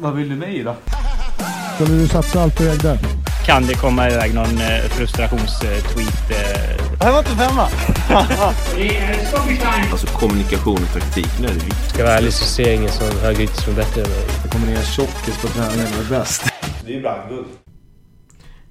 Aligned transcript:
Vad 0.00 0.14
vill 0.14 0.28
du 0.28 0.36
mig 0.36 0.62
då? 0.62 0.74
Skulle 1.74 1.98
du 1.98 2.08
satsa 2.08 2.42
allt 2.42 2.56
på 2.56 2.62
ägg 2.62 2.82
där? 2.82 2.98
Kan 3.46 3.66
det 3.66 3.74
komma 3.74 4.10
iväg 4.10 4.34
någon 4.34 4.58
eh, 4.58 4.88
frustrationstweet? 4.90 6.30
Eh? 6.30 6.86
Det 6.98 7.04
här 7.04 7.12
var 7.12 7.18
inte 7.18 7.30
femma. 7.30 7.68
Alltså 9.90 10.06
kommunikation 10.06 10.78
och 10.82 10.92
taktik, 10.92 11.28
nu 11.40 11.46
är 11.46 11.50
det 11.50 11.54
viktigt. 11.54 11.88
Ska 11.88 11.98
jag 11.98 12.06
vara 12.06 12.16
ärlig 12.16 12.32
så 12.32 12.44
ser 12.44 12.66
jag 12.66 12.74
ingen 12.74 12.92
som 12.92 13.06
högerytter 13.22 13.62
som 13.62 13.72
är 13.72 13.76
bättre 13.76 14.02
än 14.02 14.08
mig. 14.10 14.24
Det 14.42 14.48
kommer 14.48 14.66
ner 14.66 14.82
tjockis 14.82 15.42
på 15.42 15.48
träningen 15.48 15.86
och 15.98 16.04
är 16.04 16.18
bäst. 16.18 16.44
Det 16.84 16.92
är 16.92 16.94
ju 16.94 17.02
brandguld. 17.02 17.46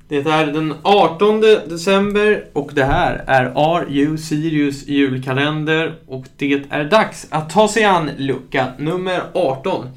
Det 0.08 0.18
är 0.18 0.46
den 0.46 0.74
18 0.84 1.42
december 1.42 2.46
och 2.54 2.72
det 2.74 2.86
här 2.86 3.24
är 3.28 3.46
RU 3.86 4.18
Sirius 4.18 4.88
julkalender 4.88 5.96
och 6.08 6.26
det 6.38 6.64
är 6.70 6.84
dags 6.84 7.28
att 7.30 7.50
ta 7.50 7.68
sig 7.68 7.84
an 7.84 8.12
lucka 8.18 8.68
nummer 8.78 9.22
18. 9.34 9.90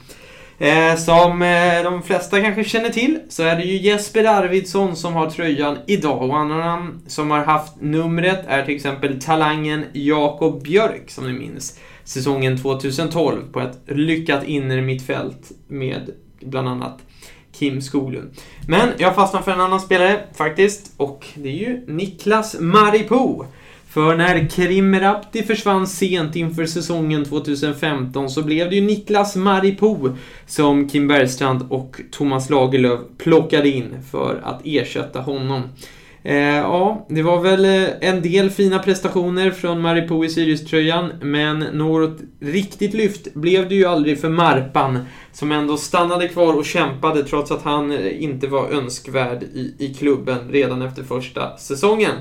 Eh, 0.60 0.96
som 0.96 1.42
eh, 1.42 1.82
de 1.82 2.02
flesta 2.02 2.40
kanske 2.40 2.64
känner 2.64 2.90
till 2.90 3.20
så 3.28 3.42
är 3.42 3.56
det 3.56 3.62
ju 3.62 3.76
Jesper 3.76 4.24
Arvidsson 4.24 4.96
som 4.96 5.14
har 5.14 5.30
tröjan 5.30 5.78
idag 5.86 6.22
och 6.22 6.38
andra 6.38 6.88
som 7.06 7.30
har 7.30 7.44
haft 7.44 7.80
numret 7.80 8.44
är 8.46 8.62
till 8.62 8.74
exempel 8.74 9.20
talangen 9.20 9.84
Jakob 9.92 10.62
Björk 10.62 11.10
som 11.10 11.32
ni 11.32 11.38
minns 11.38 11.78
säsongen 12.04 12.58
2012 12.58 13.52
på 13.52 13.60
ett 13.60 13.80
lyckat 13.86 14.44
innermittfält 14.44 15.52
med 15.68 16.10
bland 16.40 16.68
annat 16.68 16.98
Kim 17.52 17.80
Skoglund. 17.80 18.30
Men 18.68 18.88
jag 18.98 19.14
fastnar 19.14 19.42
för 19.42 19.52
en 19.52 19.60
annan 19.60 19.80
spelare 19.80 20.20
faktiskt 20.34 20.92
och 20.96 21.26
det 21.34 21.48
är 21.48 21.68
ju 21.68 21.84
Niklas 21.86 22.56
Maripo. 22.60 23.44
För 23.90 24.16
när 24.16 24.48
Krim 24.48 25.00
Rapti 25.00 25.42
försvann 25.42 25.86
sent 25.86 26.36
inför 26.36 26.66
säsongen 26.66 27.24
2015 27.24 28.30
så 28.30 28.42
blev 28.42 28.70
det 28.70 28.76
ju 28.76 28.82
Niklas 28.82 29.36
Maripo 29.36 30.10
som 30.46 30.88
Kim 30.88 31.08
Bergstrand 31.08 31.66
och 31.70 32.00
Thomas 32.10 32.50
Lagerlöf 32.50 33.00
plockade 33.18 33.68
in 33.68 34.02
för 34.10 34.40
att 34.44 34.60
ersätta 34.64 35.20
honom. 35.20 35.62
Eh, 36.22 36.36
ja, 36.36 37.06
det 37.08 37.22
var 37.22 37.42
väl 37.42 37.64
eh, 37.64 37.88
en 38.00 38.22
del 38.22 38.50
fina 38.50 38.78
prestationer 38.78 39.50
från 39.50 39.80
Maripo 39.80 40.24
i 40.24 40.28
Sirius-tröjan, 40.28 41.12
men 41.22 41.58
något 41.58 42.18
riktigt 42.40 42.94
lyft 42.94 43.34
blev 43.34 43.68
det 43.68 43.74
ju 43.74 43.84
aldrig 43.84 44.20
för 44.20 44.28
Marpan, 44.28 44.98
som 45.32 45.52
ändå 45.52 45.76
stannade 45.76 46.28
kvar 46.28 46.54
och 46.54 46.64
kämpade 46.64 47.24
trots 47.24 47.50
att 47.50 47.62
han 47.62 47.92
eh, 47.92 48.22
inte 48.22 48.46
var 48.46 48.68
önskvärd 48.68 49.42
i, 49.42 49.74
i 49.78 49.94
klubben 49.94 50.38
redan 50.50 50.82
efter 50.82 51.02
första 51.02 51.56
säsongen. 51.56 52.12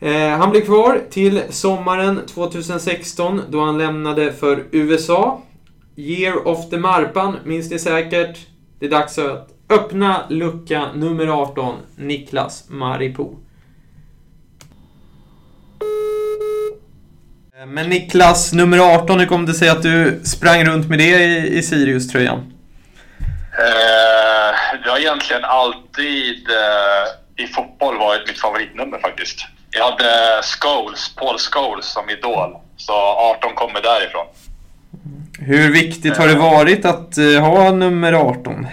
Eh, 0.00 0.28
han 0.28 0.50
blev 0.50 0.60
kvar 0.60 1.00
till 1.10 1.42
sommaren 1.50 2.26
2016 2.26 3.42
då 3.48 3.64
han 3.64 3.78
lämnade 3.78 4.32
för 4.32 4.64
USA. 4.72 5.42
Year 5.96 6.48
of 6.48 6.70
the 6.70 6.76
Marpan, 6.76 7.36
minns 7.44 7.70
ni 7.70 7.78
säkert. 7.78 8.38
Det 8.80 8.86
är 8.86 8.90
dags 8.90 9.18
att 9.18 9.48
öppna 9.70 10.26
lucka 10.28 10.92
nummer 10.94 11.26
18, 11.26 11.74
Niklas 11.96 12.64
Maripou. 12.68 13.36
Eh, 17.58 17.66
men 17.66 17.88
Niklas, 17.88 18.52
nummer 18.52 18.78
18, 18.78 19.20
hur 19.20 19.26
kom 19.26 19.46
det 19.46 19.54
sig 19.54 19.68
att 19.68 19.82
du 19.82 20.20
sprang 20.24 20.64
runt 20.64 20.88
med 20.88 20.98
det 20.98 21.24
i, 21.24 21.58
i 21.58 21.62
Sirius-tröjan? 21.62 22.38
Eh, 23.58 24.80
det 24.84 24.90
har 24.90 24.98
egentligen 24.98 25.44
alltid 25.44 26.48
eh, 26.48 27.44
i 27.44 27.46
fotboll 27.46 27.98
varit 27.98 28.28
mitt 28.28 28.40
favoritnummer 28.40 28.98
faktiskt. 28.98 29.55
Jag 29.76 29.90
hade 29.90 30.42
Scholes, 30.42 31.14
Paul 31.14 31.38
Scholes 31.38 31.86
som 31.86 32.10
idol, 32.10 32.56
så 32.76 32.92
18 32.92 33.54
kommer 33.54 33.82
därifrån. 33.82 34.26
Hur 35.38 35.72
viktigt 35.72 36.16
har 36.16 36.28
det 36.28 36.34
varit 36.34 36.84
att 36.84 37.18
eh, 37.18 37.40
ha 37.40 37.70
nummer 37.70 38.12
18? 38.12 38.64
Eh, 38.64 38.70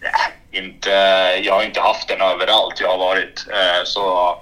nej, 0.00 0.62
inte, 0.62 0.90
jag 1.42 1.54
har 1.54 1.62
inte 1.62 1.80
haft 1.80 2.08
den 2.08 2.20
överallt 2.20 2.80
jag 2.80 2.88
har 2.88 2.98
varit. 2.98 3.46
Eh, 3.50 3.84
så 3.84 4.36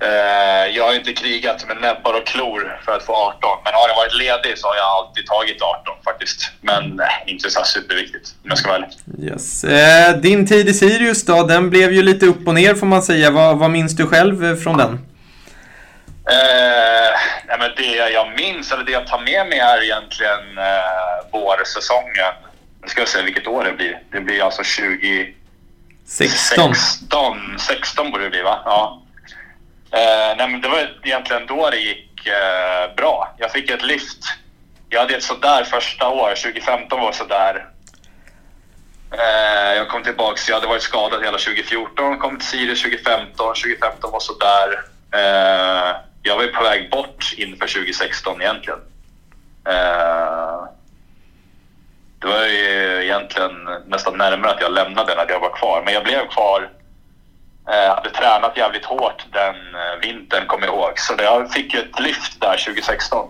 eh, 0.00 0.66
Jag 0.76 0.84
har 0.86 0.94
inte 0.94 1.12
krigat 1.12 1.68
med 1.68 1.76
näbbar 1.76 2.14
och 2.14 2.26
klor 2.26 2.80
för 2.84 2.92
att 2.92 3.06
få 3.06 3.14
18. 3.14 3.58
Men 3.64 3.74
har 3.74 3.88
jag 3.88 3.96
varit 3.96 4.18
ledig 4.18 4.58
så 4.58 4.68
har 4.68 4.76
jag 4.76 4.86
alltid 4.86 5.26
tagit 5.26 5.62
18 5.62 5.93
faktiskt. 6.14 6.50
Men 6.60 6.96
nej, 6.96 7.24
inte 7.26 7.50
så 7.50 7.64
superviktigt 7.64 8.34
om 8.42 8.48
jag 8.48 8.58
ska 8.58 8.68
vara 8.68 8.78
ärlig. 8.78 9.32
Yes. 9.32 9.64
Eh, 9.64 10.16
din 10.16 10.46
tid 10.46 10.68
i 10.68 10.74
Sirius 10.74 11.24
då, 11.24 11.42
den 11.42 11.70
blev 11.70 11.92
ju 11.92 12.02
lite 12.02 12.26
upp 12.26 12.48
och 12.48 12.54
ner 12.54 12.74
får 12.74 12.86
man 12.86 13.02
säga. 13.02 13.30
Vad, 13.30 13.58
vad 13.58 13.70
minns 13.70 13.96
du 13.96 14.06
själv 14.06 14.44
eh, 14.44 14.56
från 14.56 14.76
den? 14.76 14.92
Eh, 16.30 17.12
nej, 17.48 17.56
men 17.58 17.70
det 17.76 18.10
jag 18.12 18.32
minns, 18.36 18.72
eller 18.72 18.84
det 18.84 18.92
jag 18.92 19.06
tar 19.06 19.20
med 19.20 19.46
mig 19.48 19.58
är 19.58 19.82
egentligen 19.82 20.58
eh, 20.58 21.30
vårsäsongen. 21.32 22.34
Nu 22.82 22.88
ska 22.88 23.00
jag 23.00 23.08
se 23.08 23.22
vilket 23.22 23.46
år 23.46 23.64
det 23.64 23.72
blir. 23.72 24.02
Det 24.12 24.20
blir 24.20 24.44
alltså 24.44 24.62
20... 24.62 25.34
16. 26.06 26.74
16, 26.74 27.58
16 27.58 28.10
borde 28.10 28.24
det 28.24 28.30
bli 28.30 28.42
va? 28.42 28.62
Ja. 28.64 29.02
Eh, 29.90 30.36
nej, 30.36 30.48
men 30.48 30.60
det 30.60 30.68
var 30.68 30.98
egentligen 31.02 31.46
då 31.46 31.70
det 31.70 31.76
gick 31.76 32.26
eh, 32.26 32.94
bra. 32.96 33.34
Jag 33.38 33.52
fick 33.52 33.70
ett 33.70 33.82
lyft. 33.82 34.24
Jag 34.88 35.00
hade 35.00 35.14
ett 35.14 35.22
sådär 35.22 35.64
första 35.64 36.08
år. 36.08 36.34
2015 36.34 37.00
var 37.00 37.12
sådär. 37.12 37.68
Eh, 39.12 39.76
jag 39.76 39.88
kom 39.88 40.02
tillbaks. 40.02 40.48
Jag 40.48 40.54
hade 40.54 40.66
varit 40.66 40.82
skadad 40.82 41.24
hela 41.24 41.38
2014. 41.38 42.18
Kom 42.18 42.38
till 42.38 42.46
Sirius 42.48 42.82
2015. 42.82 43.54
2015 43.54 44.12
var 44.12 44.20
sådär. 44.20 44.84
Eh, 45.12 45.96
jag 46.22 46.36
var 46.36 46.42
ju 46.42 46.52
på 46.52 46.62
väg 46.62 46.90
bort 46.90 47.34
inför 47.36 47.66
2016 47.66 48.42
egentligen. 48.42 48.78
Eh, 49.68 50.64
det 52.18 52.26
var 52.26 52.44
ju 52.44 53.04
egentligen 53.04 53.68
nästan 53.86 54.18
närmare 54.18 54.50
att 54.50 54.60
jag 54.60 54.72
lämnade 54.72 55.12
än 55.12 55.18
att 55.18 55.30
jag 55.30 55.40
var 55.40 55.56
kvar. 55.56 55.82
Men 55.84 55.94
jag 55.94 56.04
blev 56.04 56.28
kvar. 56.28 56.70
Eh, 57.68 57.94
hade 57.94 58.10
tränat 58.10 58.56
jävligt 58.56 58.84
hårt 58.84 59.26
den 59.32 59.56
eh, 59.74 60.00
vintern, 60.02 60.46
kommer 60.46 60.66
jag 60.66 60.74
ihåg. 60.74 60.98
Så 60.98 61.14
jag 61.18 61.52
fick 61.52 61.74
ju 61.74 61.80
ett 61.80 62.00
lyft 62.00 62.40
där 62.40 62.56
2016. 62.56 63.28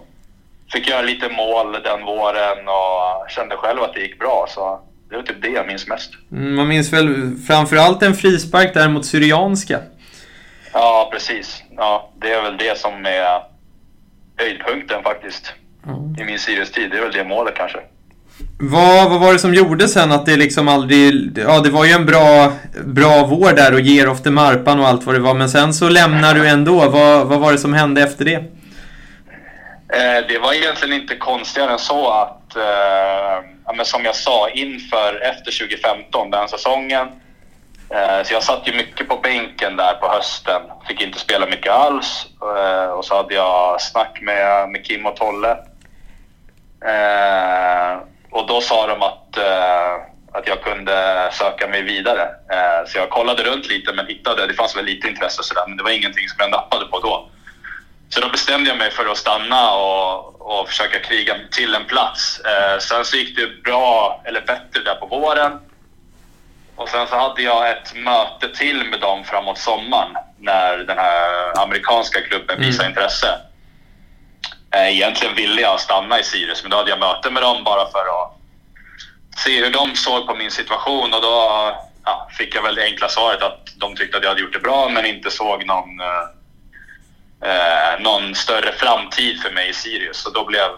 Fick 0.74 0.88
göra 0.88 1.02
lite 1.02 1.28
mål 1.28 1.72
den 1.72 2.04
våren 2.04 2.68
och 2.68 3.30
kände 3.30 3.56
själv 3.56 3.82
att 3.82 3.94
det 3.94 4.00
gick 4.00 4.18
bra. 4.18 4.46
Så 4.48 4.80
det 5.10 5.16
var 5.16 5.22
typ 5.22 5.42
det 5.42 5.48
jag 5.48 5.66
minns 5.66 5.86
mest. 5.86 6.10
Mm, 6.32 6.54
Man 6.54 6.68
minns 6.68 6.92
väl 6.92 7.36
framförallt 7.46 8.02
en 8.02 8.14
frispark 8.14 8.74
där 8.74 8.88
mot 8.88 9.06
Syrianska. 9.06 9.78
Ja, 10.72 11.08
precis. 11.12 11.62
Ja, 11.76 12.12
det 12.20 12.32
är 12.32 12.42
väl 12.42 12.56
det 12.56 12.78
som 12.78 13.06
är 13.06 13.40
höjdpunkten 14.36 15.02
faktiskt. 15.02 15.52
I 16.20 16.24
min 16.24 16.38
Sirius-tid. 16.38 16.90
Det 16.90 16.96
är 16.98 17.02
väl 17.02 17.12
det 17.12 17.24
målet 17.24 17.54
kanske. 17.56 17.78
Vad, 18.60 19.10
vad 19.10 19.20
var 19.20 19.32
det 19.32 19.38
som 19.38 19.54
gjorde 19.54 19.88
sen 19.88 20.12
att 20.12 20.26
det 20.26 20.36
liksom 20.36 20.68
aldrig... 20.68 21.38
Ja, 21.38 21.60
det 21.60 21.70
var 21.70 21.84
ju 21.84 21.90
en 21.92 22.06
bra, 22.06 22.52
bra 22.84 23.26
vår 23.26 23.52
där 23.52 23.74
och 23.74 23.80
ger 23.80 24.08
of 24.08 24.22
the 24.22 24.30
Marpan 24.30 24.80
och 24.80 24.88
allt 24.88 25.04
vad 25.06 25.14
det 25.14 25.18
var. 25.20 25.34
Men 25.34 25.50
sen 25.50 25.74
så 25.74 25.88
lämnar 25.88 26.34
du 26.34 26.48
ändå. 26.48 26.88
Vad, 26.90 27.26
vad 27.26 27.40
var 27.40 27.52
det 27.52 27.58
som 27.58 27.74
hände 27.74 28.02
efter 28.02 28.24
det? 28.24 28.44
Eh, 29.96 30.26
det 30.28 30.38
var 30.38 30.52
egentligen 30.52 31.00
inte 31.00 31.16
konstigare 31.16 31.72
än 31.72 31.78
så 31.78 32.10
att, 32.10 32.56
eh, 32.56 33.74
men 33.76 33.84
som 33.84 34.04
jag 34.04 34.16
sa, 34.16 34.48
inför 34.48 35.20
efter 35.22 35.58
2015, 35.58 36.30
den 36.30 36.48
säsongen. 36.48 37.08
Eh, 37.90 38.22
så 38.24 38.34
jag 38.34 38.42
satt 38.42 38.68
ju 38.68 38.72
mycket 38.76 39.08
på 39.08 39.16
bänken 39.16 39.76
där 39.76 39.94
på 39.94 40.08
hösten. 40.08 40.62
Fick 40.88 41.02
inte 41.02 41.18
spela 41.18 41.46
mycket 41.46 41.72
alls. 41.72 42.26
Eh, 42.56 42.90
och 42.90 43.04
så 43.04 43.16
hade 43.16 43.34
jag 43.34 43.80
snack 43.80 44.18
med, 44.22 44.68
med 44.68 44.84
Kim 44.84 45.06
och 45.06 45.16
Tolle. 45.16 45.50
Eh, 46.84 47.98
och 48.30 48.46
då 48.46 48.60
sa 48.60 48.86
de 48.86 49.02
att, 49.02 49.36
eh, 49.36 49.92
att 50.32 50.46
jag 50.46 50.62
kunde 50.62 51.28
söka 51.32 51.68
mig 51.68 51.82
vidare. 51.82 52.22
Eh, 52.22 52.86
så 52.86 52.98
jag 52.98 53.10
kollade 53.10 53.42
runt 53.42 53.68
lite 53.68 53.92
men 53.92 54.06
hittade, 54.06 54.46
det 54.46 54.54
fanns 54.54 54.76
väl 54.76 54.84
lite 54.84 55.08
intresse 55.08 55.42
sådär, 55.42 55.64
men 55.68 55.76
det 55.76 55.82
var 55.82 55.90
ingenting 55.90 56.28
som 56.28 56.36
jag 56.38 56.50
nappade 56.50 56.84
på 56.86 57.00
då. 57.00 57.28
Så 58.08 58.20
då 58.20 58.28
bestämde 58.28 58.70
jag 58.70 58.78
mig 58.78 58.90
för 58.90 59.06
att 59.06 59.18
stanna 59.18 59.70
och, 59.74 60.40
och 60.40 60.68
försöka 60.68 61.00
kriga 61.00 61.34
till 61.50 61.74
en 61.74 61.84
plats. 61.84 62.40
Eh, 62.40 62.78
sen 62.78 63.04
så 63.04 63.16
gick 63.16 63.36
det 63.36 63.62
bra, 63.62 64.22
eller 64.24 64.40
bättre 64.40 64.82
där 64.84 64.94
på 64.94 65.06
våren. 65.06 65.60
Och 66.76 66.88
sen 66.88 67.06
så 67.06 67.16
hade 67.16 67.42
jag 67.42 67.70
ett 67.70 67.94
möte 67.94 68.48
till 68.48 68.84
med 68.84 69.00
dem 69.00 69.24
framåt 69.24 69.58
sommaren 69.58 70.16
när 70.38 70.78
den 70.78 70.98
här 70.98 71.58
amerikanska 71.62 72.20
klubben 72.20 72.60
visade 72.60 72.88
intresse. 72.88 73.40
Eh, 74.74 74.88
Egentligen 74.88 75.34
ville 75.34 75.60
jag 75.60 75.80
stanna 75.80 76.20
i 76.20 76.22
Sirius, 76.22 76.62
men 76.62 76.70
då 76.70 76.76
hade 76.76 76.90
jag 76.90 76.98
möte 76.98 77.30
med 77.30 77.42
dem 77.42 77.64
bara 77.64 77.90
för 77.90 78.00
att 78.22 78.36
se 79.36 79.64
hur 79.64 79.70
de 79.72 79.96
såg 79.96 80.26
på 80.26 80.34
min 80.34 80.50
situation 80.50 81.14
och 81.14 81.22
då 81.22 81.72
ja, 82.04 82.28
fick 82.38 82.54
jag 82.54 82.62
väl 82.62 82.74
det 82.74 82.84
enkla 82.84 83.08
svaret 83.08 83.42
att 83.42 83.68
de 83.76 83.96
tyckte 83.96 84.16
att 84.16 84.22
jag 84.22 84.30
hade 84.30 84.40
gjort 84.40 84.52
det 84.52 84.58
bra 84.58 84.88
men 84.88 85.06
inte 85.06 85.30
såg 85.30 85.66
någon, 85.66 86.00
eh, 87.44 88.00
någon 88.00 88.34
större 88.34 88.72
framtid 88.72 89.40
för 89.42 89.50
mig 89.50 89.68
i 89.68 89.72
Sirius. 89.72 90.16
Så 90.16 90.30
då 90.30 90.44
blev, 90.44 90.68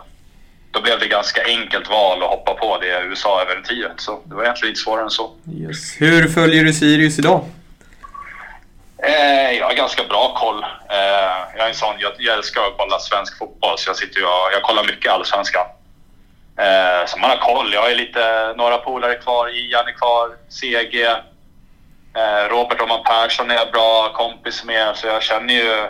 då 0.70 0.80
blev 0.80 0.98
det 0.98 1.06
ganska 1.06 1.44
enkelt 1.44 1.90
val 1.90 2.22
att 2.22 2.30
hoppa 2.30 2.54
på 2.54 2.78
det 2.78 3.02
USA-äventyret. 3.02 4.00
Så 4.00 4.20
det 4.24 4.34
var 4.34 4.42
egentligen 4.42 4.70
inte 4.70 4.80
svårare 4.80 5.04
än 5.04 5.10
så. 5.10 5.30
Yes. 5.52 6.00
Hur 6.00 6.28
följer 6.28 6.64
du 6.64 6.72
Sirius 6.72 7.18
idag? 7.18 7.44
Eh, 9.02 9.50
jag 9.58 9.66
har 9.66 9.74
ganska 9.74 10.04
bra 10.04 10.34
koll. 10.34 10.62
Eh, 10.90 11.56
jag 11.56 11.64
är 11.64 11.68
en 11.68 11.74
sån, 11.74 11.94
jag, 11.98 12.12
jag 12.18 12.36
älskar 12.36 12.60
att 12.60 12.76
kolla 12.78 12.98
svensk 12.98 13.38
fotboll 13.38 13.78
så 13.78 13.88
jag 13.90 13.96
sitter 13.96 14.22
och, 14.22 14.52
jag 14.52 14.62
kollar 14.62 14.84
mycket 14.84 15.12
allsvenskan. 15.12 15.66
Eh, 16.58 17.06
så 17.06 17.18
man 17.18 17.30
har 17.30 17.36
koll. 17.36 17.72
Jag 17.72 17.82
har 17.82 17.90
lite, 17.90 18.54
några 18.56 18.78
polare 18.78 19.14
kvar. 19.14 19.48
Ian 19.48 19.88
är 19.88 19.92
kvar, 19.92 20.28
CG. 20.48 21.02
Eh, 22.16 22.48
Robert 22.50 22.80
Roman 22.80 23.04
Persson 23.04 23.50
är 23.50 23.54
jag 23.54 23.72
bra 23.72 24.12
kompis 24.12 24.64
med, 24.64 24.96
så 24.96 25.06
jag 25.06 25.22
känner 25.22 25.54
ju 25.54 25.88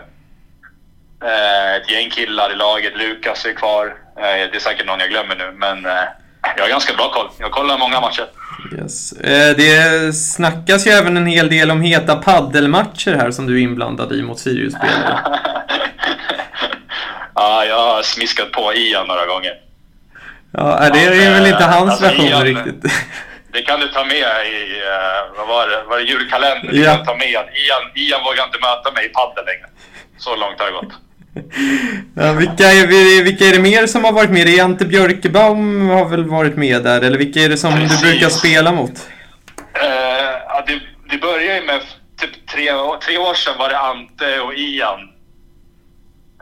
ett 1.77 1.91
gäng 1.91 2.11
killar 2.11 2.53
i 2.53 2.55
laget. 2.57 2.97
Lukas 2.97 3.45
är 3.47 3.53
kvar. 3.53 3.87
Eh, 4.19 4.23
det 4.23 4.57
är 4.57 4.61
säkert 4.61 4.87
någon 4.87 5.01
jag 5.01 5.11
glömmer 5.11 5.37
nu, 5.37 5.53
men 5.57 5.87
eh, 5.87 5.93
jag 6.57 6.63
har 6.65 6.69
ganska 6.69 6.95
bra 6.95 7.11
koll. 7.13 7.29
Jag 7.39 7.51
kollar 7.51 7.79
många 7.79 8.01
matcher. 8.01 8.27
Yes. 8.79 9.13
Eh, 9.13 9.57
det 9.57 10.13
snackas 10.17 10.87
ju 10.87 10.91
även 10.91 11.17
en 11.17 11.27
hel 11.27 11.49
del 11.51 11.71
om 11.71 11.81
heta 11.83 12.17
paddelmatcher 12.17 13.15
här 13.15 13.31
som 13.31 13.47
du 13.47 13.59
är 13.59 13.63
inblandad 13.63 14.13
i 14.13 14.23
mot 14.23 14.39
Sirius-spelare. 14.39 15.19
ja, 17.35 17.65
jag 17.65 17.79
har 17.95 18.03
smiskat 18.03 18.53
på 18.53 18.75
Ian 18.75 19.07
några 19.07 19.27
gånger. 19.27 19.53
Ja, 20.53 20.91
det 20.93 21.05
är 21.05 21.31
väl 21.35 21.47
inte 21.47 21.65
hans 21.65 21.91
Alltså, 21.91 22.05
version 22.05 22.27
Ian- 22.27 22.45
riktigt. 22.45 22.93
Det 23.53 23.63
kan 23.63 23.81
du 23.81 23.89
ta 23.89 24.05
med 24.05 24.17
i, 24.47 24.81
eh, 24.87 25.37
vad 25.39 25.49
var 25.49 25.69
det, 25.69 25.83
var 25.89 25.97
det 25.99 26.03
julkalender? 26.03 26.73
Du 26.73 26.85
Ja. 26.85 26.95
kan 26.97 27.05
ta 27.07 27.15
med 27.17 27.27
Ian. 27.29 27.45
Ian 27.95 28.25
vågar 28.25 28.45
inte 28.45 28.59
möta 28.61 28.93
mig 28.95 29.07
i 29.07 29.09
padel 29.09 29.45
längre. 29.45 29.67
Så 30.19 30.37
långt 30.37 30.61
har 30.61 30.67
det 30.67 30.73
gått. 30.73 30.93
Ja, 32.15 32.33
vilka, 32.33 32.65
är, 32.65 33.23
vilka 33.25 33.45
är 33.45 33.53
det 33.53 33.59
mer 33.61 33.87
som 33.87 34.05
har 34.05 34.13
varit 34.13 34.31
med? 34.31 34.47
Det 34.47 34.59
är 34.59 34.65
Ante 34.65 34.85
Björkebaum 34.85 35.89
har 35.89 36.05
väl 36.09 36.25
varit 36.25 36.57
med 36.57 36.83
där, 36.83 37.01
eller 37.01 37.19
vilka 37.19 37.41
är 37.41 37.49
det 37.49 37.57
som 37.57 37.73
Precis. 37.73 38.01
du 38.01 38.11
brukar 38.11 38.29
spela 38.29 38.73
mot? 38.73 38.91
Eh, 39.83 39.87
ja, 40.49 40.65
det, 40.67 40.81
det 41.11 41.19
började 41.19 41.61
ju 41.61 41.67
med 41.67 41.81
typ 42.21 42.47
tre, 42.49 42.73
år- 42.73 42.97
tre 42.99 43.19
år 43.19 43.35
sedan 43.35 43.55
var 43.59 43.69
det 43.69 43.79
Ante 43.79 44.41
och 44.41 44.55
Ian. 44.55 45.01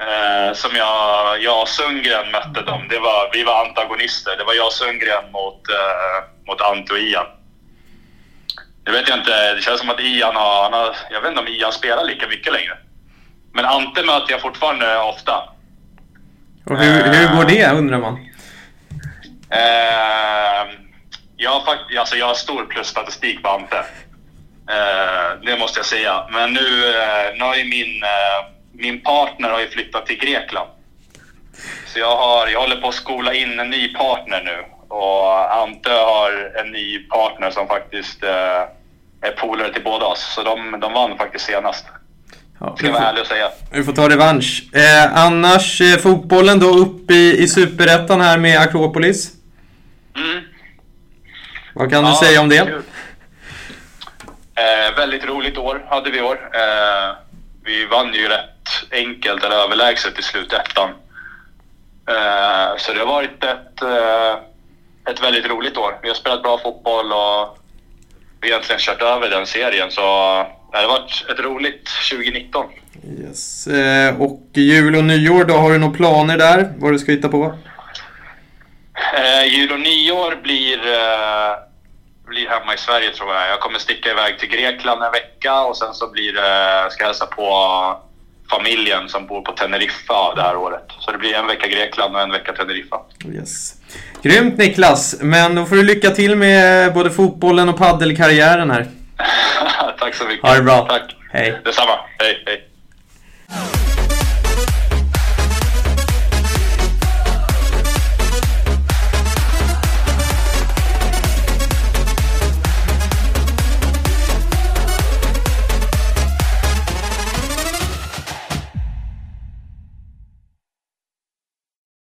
Eh, 0.01 0.55
som 0.55 0.71
jag, 0.77 1.43
jag 1.43 1.63
och 1.63 1.69
Sundgren 1.69 2.31
mötte 2.33 2.63
dem. 2.63 2.87
Det 2.91 2.99
var, 2.99 3.31
vi 3.33 3.45
var 3.45 3.65
antagonister. 3.67 4.37
Det 4.39 4.45
var 4.45 4.55
jag 4.55 4.67
och 4.67 4.73
Sundgren 4.73 5.25
mot, 5.33 5.69
eh, 5.69 6.19
mot 6.49 6.61
Ante 6.61 6.93
och 6.93 6.99
Ian. 6.99 7.27
Det 8.85 8.91
vet 8.91 9.09
jag 9.09 9.19
inte. 9.19 9.55
Det 9.55 9.63
känns 9.63 9.81
som 9.81 9.91
att 9.91 10.01
Ian 10.01 10.37
har, 10.37 10.71
har... 10.71 10.97
Jag 11.11 11.21
vet 11.21 11.29
inte 11.29 11.41
om 11.41 11.49
Ian 11.49 11.73
spelar 11.73 12.05
lika 12.05 12.29
mycket 12.29 12.53
längre. 12.53 12.79
Men 13.55 13.65
Ante 13.65 14.03
möter 14.03 14.33
jag 14.33 14.41
fortfarande 14.41 14.99
ofta. 14.99 15.43
Och 16.65 16.79
hur, 16.79 17.03
hur 17.13 17.37
går 17.37 17.45
det 17.45 17.67
undrar 17.71 17.99
man? 17.99 18.15
Eh, 19.51 20.73
jag, 21.37 21.51
har 21.51 21.61
fakt- 21.61 21.99
alltså 21.99 22.17
jag 22.17 22.27
har 22.27 22.35
stor 22.35 22.67
plusstatistik 22.67 23.43
på 23.43 23.49
Ante. 23.49 23.79
Eh, 24.71 25.39
det 25.47 25.59
måste 25.59 25.79
jag 25.79 25.87
säga. 25.87 26.27
Men 26.33 26.53
nu, 26.53 26.89
eh, 26.89 27.35
nu 27.39 27.45
har 27.45 27.55
ju 27.57 27.65
min, 27.65 28.03
eh, 28.03 28.53
min 28.73 29.01
partner 29.01 29.51
har 29.51 29.61
ju 29.61 29.69
flyttat 29.69 30.07
till 30.07 30.19
Grekland. 30.19 30.71
Så 31.87 31.99
jag, 31.99 32.17
har, 32.17 32.47
jag 32.49 32.61
håller 32.61 32.77
på 32.77 32.89
att 32.89 32.95
skola 32.95 33.35
in 33.35 33.61
en 33.61 33.71
ny 33.71 33.95
partner 33.95 34.43
nu. 34.45 34.65
Och 34.89 35.55
Ante 35.63 35.91
har 35.91 36.53
en 36.61 36.71
ny 36.73 36.99
partner 36.99 37.51
som 37.51 37.67
faktiskt 37.69 38.23
eh, 38.25 38.63
är 39.21 39.33
polare 39.37 39.73
till 39.73 39.85
båda 39.85 40.07
oss. 40.07 40.35
Så 40.35 40.43
de, 40.43 40.81
de 40.81 40.93
vann 40.93 41.19
faktiskt 41.19 41.45
senast. 41.47 41.87
Ja, 42.67 42.77
Ska 42.77 42.87
du, 42.87 42.93
jag 42.93 43.01
vara 43.01 43.09
ärlig 43.09 43.21
och 43.21 43.27
säga. 43.27 43.51
du 43.73 43.85
får 43.85 43.93
ta 43.93 44.09
revansch. 44.09 44.65
Eh, 44.73 45.17
annars, 45.19 45.81
eh, 45.81 45.99
fotbollen 45.99 46.59
då 46.61 46.67
upp 46.67 47.11
i, 47.11 47.37
i 47.43 47.49
Superettan 47.49 48.21
här 48.21 48.39
med 48.39 48.61
Akropolis. 48.61 49.33
Mm. 50.17 50.45
Vad 51.75 51.91
kan 51.91 52.05
du 52.05 52.11
Ja, 52.11 52.17
säga 52.25 52.41
om 52.41 52.49
det? 52.49 52.59
Eh, 54.57 54.97
väldigt 54.97 55.25
roligt 55.25 55.59
år 55.59 55.87
hade 55.91 56.11
vi 56.11 56.19
i 56.19 56.23
år. 56.23 56.51
Eh, 56.55 57.17
vi 57.65 57.87
vann 57.87 58.15
ju 58.15 58.29
rätt 58.29 58.69
enkelt 58.93 59.45
eller 59.45 59.57
överlägset 59.57 60.19
i 60.19 60.23
slutettan. 60.23 60.91
Eh, 62.09 62.77
så 62.79 62.93
det 62.93 62.99
har 62.99 63.07
varit 63.07 63.45
ett, 63.45 63.83
eh, 63.83 65.13
ett 65.13 65.23
väldigt 65.23 65.47
roligt 65.47 65.77
år. 65.77 65.99
Vi 66.03 66.09
har 66.09 66.15
spelat 66.15 66.43
bra 66.43 66.59
fotboll 66.59 67.13
och 67.13 67.59
vi 68.41 68.49
har 68.49 68.53
egentligen 68.55 68.81
kört 68.81 69.03
över 69.03 69.29
den 69.31 69.47
serien. 69.47 69.91
Så 69.91 70.03
det 70.81 70.87
har 70.87 70.99
varit 70.99 71.27
ett 71.31 71.41
roligt 71.41 71.89
2019. 72.11 72.67
Yes. 73.21 73.67
Eh, 73.67 74.21
och 74.21 74.41
jul 74.53 74.97
och 74.97 75.05
nyår 75.05 75.45
då, 75.45 75.55
har 75.55 75.73
du 75.73 75.79
några 75.79 75.95
planer 75.95 76.39
där? 76.39 76.73
Vad 76.79 76.93
du 76.93 76.99
ska 76.99 77.13
hitta 77.13 77.29
på? 77.29 77.55
Eh, 79.17 79.55
jul 79.55 79.73
och 79.73 79.81
nyår 79.81 80.43
blir, 80.43 80.79
eh, 80.79 81.57
blir 82.29 82.49
hemma 82.49 82.75
i 82.75 82.79
Sverige 82.79 83.11
tror 83.11 83.35
jag. 83.35 83.49
Jag 83.49 83.61
kommer 83.61 83.79
sticka 83.79 84.11
iväg 84.11 84.39
till 84.39 84.49
Grekland 84.49 85.03
en 85.03 85.13
vecka 85.13 85.61
och 85.61 85.77
sen 85.77 85.95
så 85.95 86.11
blir 86.11 86.33
det, 86.33 86.91
ska 86.91 87.03
jag 87.03 87.09
hälsa 87.09 87.27
på 87.27 87.47
familjen 88.51 89.09
som 89.09 89.27
bor 89.27 89.43
på 89.43 89.53
Teneriffa 89.53 90.35
det 90.35 90.43
här 90.43 90.57
året. 90.57 90.87
Så 91.01 91.13
det 91.13 91.19
blir 91.19 91.35
en 91.35 91.47
vecka 91.47 91.69
Grekland 91.69 92.17
och 92.17 92.23
en 92.23 92.31
vecka 92.31 92.53
Teneriffa. 92.53 93.01
Yes. 93.35 93.75
Grymt 94.23 94.59
Niklas, 94.59 95.17
men 95.21 95.55
då 95.55 95.65
får 95.65 95.77
du 95.77 95.83
lycka 95.83 96.11
till 96.11 96.37
med 96.37 96.95
både 96.95 97.11
fotbollen 97.11 97.69
och 97.69 97.79
paddelkarriären 97.79 98.71
här. 98.71 98.87
Tack 100.05 100.15
så 100.15 100.25
mycket. 100.25 100.47
Ha 100.47 100.55
det 100.55 100.63
bra. 100.63 100.87
Tack. 100.89 101.17
Hej. 101.33 101.61
Detsamma. 101.65 101.99
Hej, 102.19 102.43
hej. 102.47 102.74